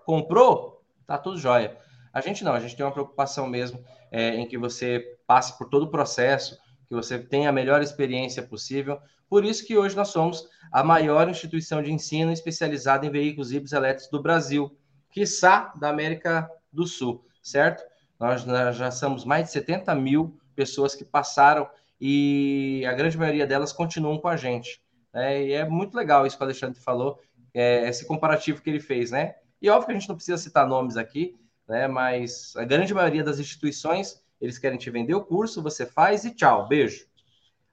[0.04, 1.78] comprou, tá tudo jóia.
[2.12, 5.68] A gente não, a gente tem uma preocupação mesmo é, em que você passe por
[5.68, 9.00] todo o processo, que você tenha a melhor experiência possível.
[9.28, 13.72] Por isso que hoje nós somos a maior instituição de ensino especializada em veículos híbridos
[13.72, 14.76] elétricos do Brasil,
[15.10, 17.84] quiçá da América do Sul, certo?
[18.18, 21.68] Nós, nós já somos mais de 70 mil pessoas que passaram
[22.00, 24.82] e a grande maioria delas continuam com a gente.
[25.12, 25.46] Né?
[25.46, 27.20] E é muito legal isso que o Alexandre falou,
[27.54, 29.36] é, esse comparativo que ele fez, né?
[29.60, 31.36] E óbvio que a gente não precisa citar nomes aqui,
[31.70, 31.86] né?
[31.86, 36.34] Mas a grande maioria das instituições, eles querem te vender o curso, você faz e
[36.34, 37.06] tchau, beijo.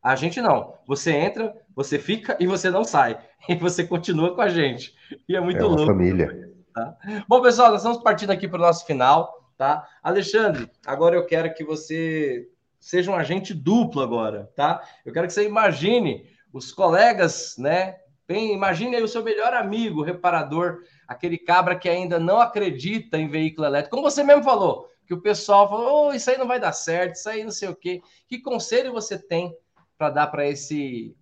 [0.01, 0.75] A gente não.
[0.85, 3.19] Você entra, você fica e você não sai.
[3.49, 4.93] E você continua com a gente.
[5.29, 5.85] E é muito é louco.
[5.85, 6.51] família.
[6.73, 6.97] Tá?
[7.27, 9.87] Bom, pessoal, nós estamos partindo aqui para o nosso final, tá?
[10.03, 14.81] Alexandre, agora eu quero que você seja um agente duplo agora, tá?
[15.05, 17.97] Eu quero que você imagine os colegas, né?
[18.27, 23.29] Bem, imagine aí o seu melhor amigo, reparador, aquele cabra que ainda não acredita em
[23.29, 23.95] veículo elétrico.
[23.95, 27.15] Como você mesmo falou, que o pessoal falou, oh, isso aí não vai dar certo,
[27.15, 28.01] isso aí não sei o quê.
[28.27, 29.55] Que conselho você tem
[29.97, 31.15] para dar para esse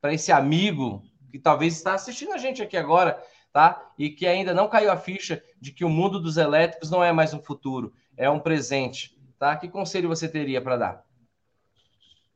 [0.00, 3.90] para esse amigo que talvez está assistindo a gente aqui agora, tá?
[3.96, 7.12] E que ainda não caiu a ficha de que o mundo dos elétricos não é
[7.12, 9.56] mais um futuro, é um presente, tá?
[9.56, 11.04] Que conselho você teria para dar?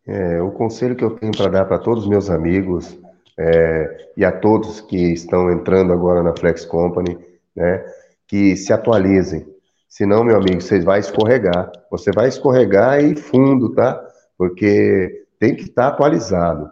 [0.06, 2.96] É, o conselho que eu tenho para dar para todos os meus amigos
[3.38, 7.18] é, e a todos que estão entrando agora na Flex Company,
[7.54, 7.84] né,
[8.26, 9.46] que se atualizem.
[9.88, 11.70] Senão, meu amigo, você vai escorregar.
[11.90, 14.02] Você vai escorregar e fundo, tá?
[14.36, 16.70] Porque tem que estar atualizado.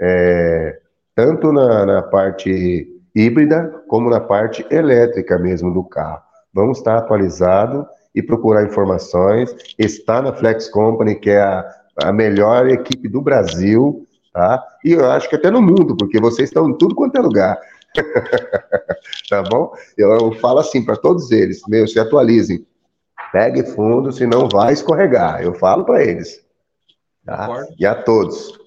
[0.00, 0.78] É,
[1.14, 6.22] tanto na, na parte híbrida como na parte elétrica mesmo do carro.
[6.52, 9.54] Vamos estar atualizado e procurar informações.
[9.78, 11.64] Está na Flex Company, que é a,
[12.02, 14.64] a melhor equipe do Brasil, tá?
[14.84, 17.58] E eu acho que até no mundo, porque vocês estão em tudo quanto é lugar.
[19.28, 19.72] tá bom?
[19.96, 22.66] Eu, eu falo assim para todos eles, meu, se atualizem.
[23.32, 25.42] Pegue fundo, senão vai escorregar.
[25.42, 26.44] Eu falo para eles.
[27.24, 27.66] Tá?
[27.78, 28.58] E a todos.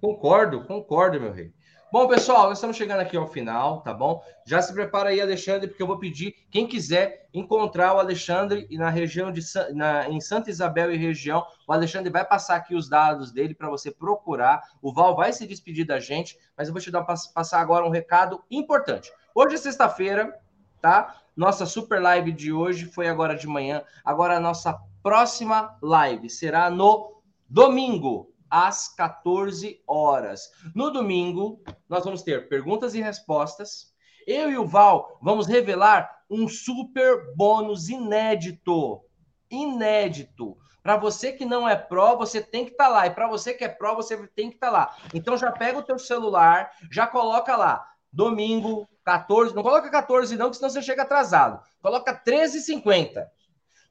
[0.00, 1.52] Concordo, concordo, meu rei.
[1.98, 4.22] Bom, pessoal, nós estamos chegando aqui ao final, tá bom?
[4.44, 8.90] Já se prepara aí, Alexandre, porque eu vou pedir quem quiser encontrar o Alexandre na
[8.90, 9.40] região de
[9.72, 13.70] na, em Santa Isabel e região, o Alexandre vai passar aqui os dados dele para
[13.70, 14.60] você procurar.
[14.82, 17.90] O Val vai se despedir da gente, mas eu vou te dar passar agora um
[17.90, 19.10] recado importante.
[19.34, 20.38] Hoje é sexta-feira,
[20.82, 21.22] tá?
[21.34, 23.82] Nossa super live de hoje foi agora de manhã.
[24.04, 30.50] Agora a nossa próxima live será no domingo, às 14 horas.
[30.74, 33.94] No domingo, nós vamos ter perguntas e respostas.
[34.26, 39.02] Eu e o Val vamos revelar um super bônus inédito.
[39.50, 40.56] Inédito.
[40.82, 43.06] Para você que não é pró, você tem que estar tá lá.
[43.06, 44.96] E para você que é pró, você tem que estar tá lá.
[45.12, 47.88] Então já pega o teu celular, já coloca lá.
[48.12, 49.54] Domingo, 14.
[49.54, 51.60] Não coloca 14 não, que senão você chega atrasado.
[51.82, 53.26] Coloca 13h50.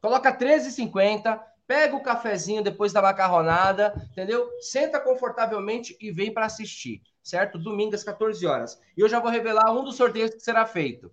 [0.02, 4.50] Coloca 13h50 pega o cafezinho depois da macarronada, entendeu?
[4.60, 7.58] Senta confortavelmente e vem para assistir, certo?
[7.58, 8.80] Domingo às 14 horas.
[8.96, 11.12] E eu já vou revelar um dos sorteios que será feito.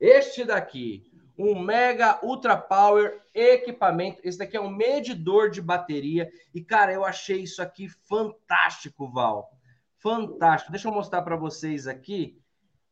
[0.00, 4.20] Este daqui, um Mega Ultra Power equipamento.
[4.22, 6.30] Esse daqui é um medidor de bateria.
[6.54, 9.50] E, cara, eu achei isso aqui fantástico, Val.
[9.98, 10.72] Fantástico.
[10.72, 12.38] Deixa eu mostrar para vocês aqui.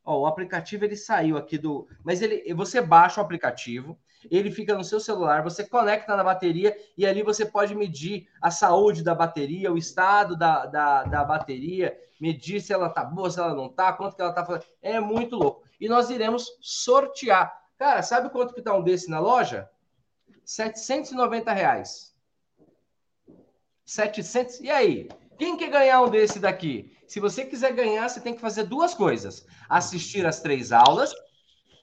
[0.04, 1.86] O aplicativo ele saiu aqui do.
[2.02, 6.76] Mas ele, você baixa o aplicativo ele fica no seu celular, você conecta na bateria
[6.96, 11.96] e ali você pode medir a saúde da bateria, o estado da, da, da bateria,
[12.20, 14.66] medir se ela tá boa, se ela não tá, quanto que ela tá fazendo.
[14.82, 15.62] É muito louco.
[15.80, 17.52] E nós iremos sortear.
[17.78, 19.68] Cara, sabe quanto que tá um desse na loja?
[20.44, 22.14] 790 reais.
[23.86, 24.60] 700.
[24.60, 25.08] E aí?
[25.38, 26.94] Quem quer ganhar um desse daqui?
[27.06, 31.14] Se você quiser ganhar, você tem que fazer duas coisas: assistir as três aulas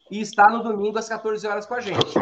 [0.10, 2.18] e está no domingo às 14 horas com a gente.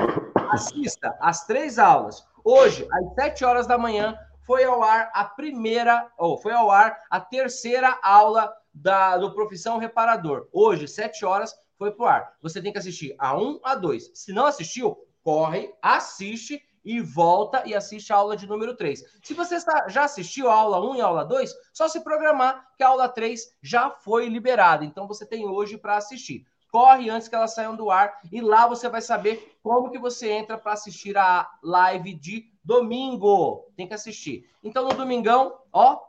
[0.51, 2.25] Assista às três aulas.
[2.43, 7.01] Hoje, às 7 horas da manhã, foi ao ar a primeira, ou foi ao ar
[7.09, 10.47] a terceira aula da, do Profissão Reparador.
[10.51, 12.33] Hoje, 7 horas, foi pro ar.
[12.41, 14.11] Você tem que assistir a 1, a 2.
[14.13, 19.03] Se não assistiu, corre, assiste e volta e assiste a aula de número 3.
[19.23, 19.57] Se você
[19.87, 23.09] já assistiu a aula 1 e a aula 2, só se programar que a aula
[23.09, 24.85] 3 já foi liberada.
[24.85, 26.45] Então você tem hoje para assistir
[26.75, 30.29] corre antes que elas saiam do ar e lá você vai saber como que você
[30.29, 33.71] entra para assistir a live de domingo.
[33.77, 34.49] Tem que assistir.
[34.61, 36.01] Então no domingão, ó,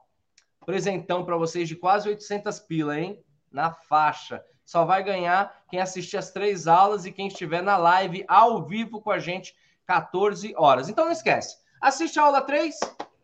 [0.65, 3.25] presentão para vocês de quase 800 pila, hein?
[3.49, 4.45] Na faixa.
[4.65, 9.01] Só vai ganhar quem assistir as três aulas e quem estiver na live ao vivo
[9.01, 9.55] com a gente
[9.87, 10.89] 14 horas.
[10.89, 11.59] Então não esquece.
[11.81, 12.77] Assiste a aula 3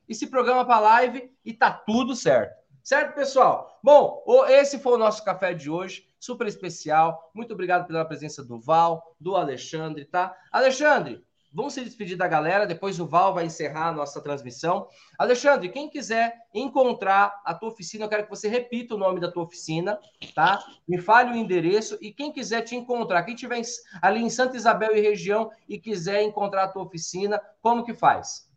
[0.09, 2.61] e se programa para a live e tá tudo certo.
[2.82, 3.78] Certo, pessoal?
[3.82, 7.30] Bom, esse foi o nosso café de hoje super especial.
[7.34, 10.36] Muito obrigado pela presença do Val, do Alexandre, tá?
[10.50, 11.24] Alexandre,
[11.54, 14.88] Vamos se despedir da galera, depois o Val vai encerrar a nossa transmissão.
[15.18, 19.30] Alexandre, quem quiser encontrar a tua oficina, eu quero que você repita o nome da
[19.30, 19.98] tua oficina,
[20.34, 20.64] tá?
[20.88, 23.60] Me fale o endereço e quem quiser te encontrar, quem estiver
[24.00, 28.48] ali em Santa Isabel e região e quiser encontrar a tua oficina, como que faz?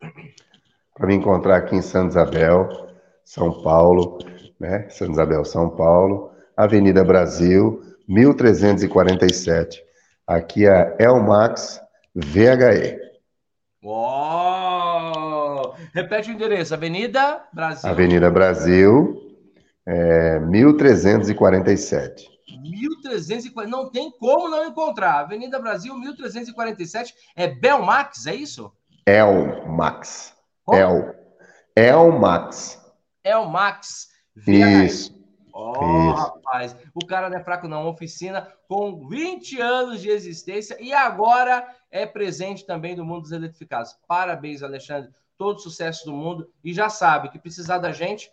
[0.94, 2.95] Para me encontrar aqui em Santa Isabel,
[3.26, 4.18] São Paulo,
[4.58, 4.88] né?
[4.88, 9.82] Santa Isabel, São Paulo, Avenida Brasil, 1347.
[10.24, 11.80] Aqui é Elmax
[12.14, 13.00] VHE.
[13.82, 15.74] Uou!
[15.92, 17.90] Repete o endereço: Avenida Brasil.
[17.90, 19.20] Avenida Brasil,
[19.84, 22.30] é, 1347.
[22.60, 25.20] 1340, não tem como não encontrar.
[25.20, 27.12] Avenida Brasil, 1347.
[27.34, 28.72] É Belmax, é isso?
[29.04, 30.32] Elmax.
[30.72, 31.14] El.
[31.76, 32.85] Elmax.
[33.26, 34.08] Elmax.
[34.46, 35.16] Isso.
[35.52, 37.88] Ó, oh, rapaz, o cara não é fraco, não.
[37.88, 43.96] Oficina com 20 anos de existência e agora é presente também do mundo dos eletrificados.
[44.06, 45.10] Parabéns, Alexandre.
[45.38, 46.50] Todo sucesso do mundo.
[46.62, 48.30] E já sabe que precisar da gente,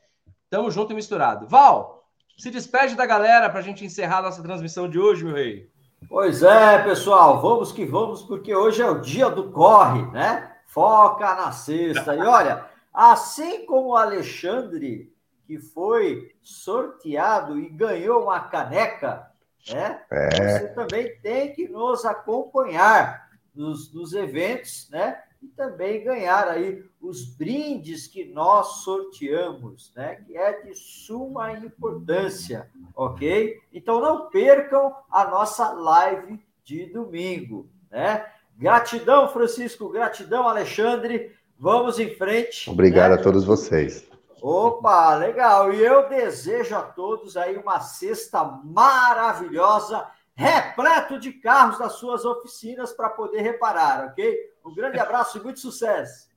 [0.50, 1.48] tamo junto e misturado.
[1.48, 2.04] Val,
[2.38, 5.72] se despede da galera para a gente encerrar nossa transmissão de hoje, meu rei.
[6.10, 10.52] Pois é, pessoal, vamos que vamos, porque hoje é o dia do corre, né?
[10.68, 12.16] Foca na sexta.
[12.16, 15.14] E olha, assim como o Alexandre
[15.46, 19.30] que foi sorteado e ganhou uma caneca,
[19.70, 20.02] né?
[20.12, 20.60] É.
[20.60, 25.22] Você também tem que nos acompanhar nos, nos eventos, né?
[25.42, 30.16] E também ganhar aí os brindes que nós sorteamos, né?
[30.16, 33.60] Que é de suma importância, ok?
[33.74, 38.26] Então não percam a nossa live de domingo, né?
[38.56, 41.36] Gratidão, Francisco, gratidão, Alexandre.
[41.64, 42.70] Vamos em frente.
[42.70, 43.16] Obrigado né?
[43.16, 44.06] a todos vocês.
[44.42, 45.74] Opa, legal.
[45.74, 50.06] E eu desejo a todos aí uma sexta maravilhosa,
[50.36, 54.38] repleto de carros das suas oficinas para poder reparar, ok?
[54.66, 56.28] Um grande abraço e muito sucesso.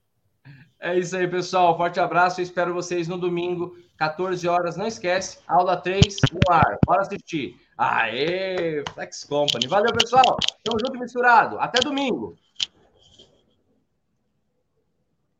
[0.78, 1.76] É isso aí, pessoal.
[1.76, 2.40] Forte abraço.
[2.40, 4.76] Eu espero vocês no domingo, 14 horas.
[4.76, 6.78] Não esquece, aula 3 no ar.
[6.86, 7.60] Bora assistir.
[7.76, 9.66] Aê, Flex Company.
[9.66, 10.36] Valeu, pessoal.
[10.62, 11.58] Tamo junto e misturado.
[11.58, 12.36] Até domingo.